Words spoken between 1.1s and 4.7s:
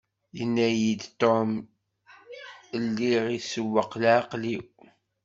Tom lliɣ isewweq leεqel-iw.